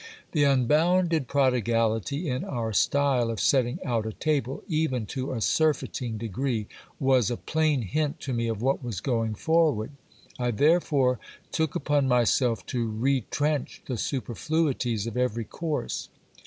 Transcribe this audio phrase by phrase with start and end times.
[0.31, 6.17] The unbounded prodigality in our style of setting out a table, even to a surfeiting
[6.17, 6.65] degree,
[6.99, 9.91] was a plain hint to me of what was going forward;
[10.39, 11.19] I therefore
[11.51, 16.09] took upon myself to retrench the superfluities of every course.